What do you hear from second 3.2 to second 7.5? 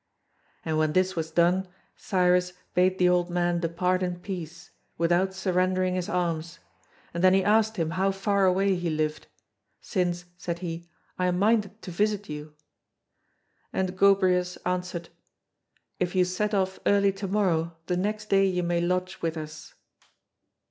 man depart in peace, without surrendering his arms, and then he